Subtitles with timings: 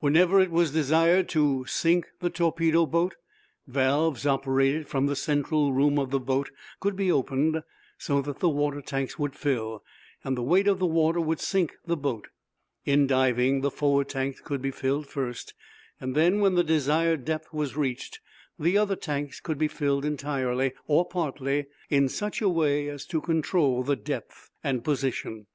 [0.00, 3.16] Whenever it was desired to sink the torpedo boat,
[3.66, 7.62] valves operated from the central room of the boat could be opened
[7.96, 9.82] so that the water tanks would fill,
[10.22, 12.28] and the weight of the water would sink the boat.
[12.84, 15.54] In diving, the forward tanks could be filled first,
[15.98, 18.20] and then, when the desired depth was reached,
[18.58, 23.22] the other tanks could be filled entirely, or partly, in such a way as to
[23.22, 25.46] control depth and position.